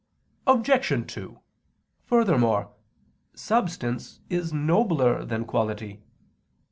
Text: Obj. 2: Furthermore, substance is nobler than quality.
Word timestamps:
Obj. 0.47 1.05
2: 1.13 1.39
Furthermore, 2.05 2.73
substance 3.35 4.19
is 4.31 4.51
nobler 4.51 5.23
than 5.23 5.45
quality. 5.45 6.01